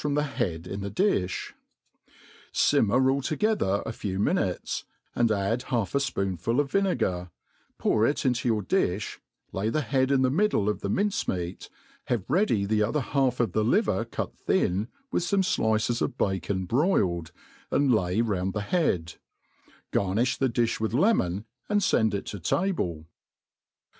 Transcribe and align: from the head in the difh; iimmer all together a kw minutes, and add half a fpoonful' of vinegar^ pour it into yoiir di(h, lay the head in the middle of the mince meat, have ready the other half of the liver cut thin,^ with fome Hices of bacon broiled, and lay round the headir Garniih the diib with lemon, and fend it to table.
from 0.01 0.15
the 0.15 0.23
head 0.23 0.65
in 0.65 0.81
the 0.81 0.89
difh; 0.89 1.51
iimmer 2.55 3.11
all 3.11 3.21
together 3.21 3.83
a 3.85 3.91
kw 3.91 4.17
minutes, 4.19 4.83
and 5.13 5.31
add 5.31 5.61
half 5.69 5.93
a 5.93 5.99
fpoonful' 5.99 6.59
of 6.59 6.71
vinegar^ 6.71 7.29
pour 7.77 8.07
it 8.07 8.25
into 8.25 8.51
yoiir 8.51 8.67
di(h, 8.67 9.19
lay 9.51 9.69
the 9.69 9.81
head 9.83 10.09
in 10.09 10.23
the 10.23 10.31
middle 10.31 10.67
of 10.67 10.81
the 10.81 10.89
mince 10.89 11.27
meat, 11.27 11.69
have 12.05 12.27
ready 12.27 12.65
the 12.65 12.81
other 12.81 12.99
half 13.01 13.39
of 13.39 13.51
the 13.51 13.63
liver 13.63 14.03
cut 14.03 14.35
thin,^ 14.35 14.87
with 15.11 15.21
fome 15.21 15.41
Hices 15.61 16.01
of 16.01 16.17
bacon 16.17 16.65
broiled, 16.65 17.31
and 17.69 17.93
lay 17.93 18.21
round 18.21 18.53
the 18.53 18.61
headir 18.61 19.17
Garniih 19.93 20.35
the 20.39 20.49
diib 20.49 20.79
with 20.79 20.95
lemon, 20.95 21.45
and 21.69 21.83
fend 21.83 22.15
it 22.15 22.25
to 22.25 22.39
table. 22.39 23.05